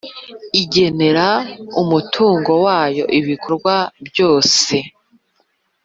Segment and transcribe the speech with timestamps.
[0.61, 1.27] Igenera
[1.81, 3.73] umutungo wayo ibikorwa
[4.07, 4.75] byose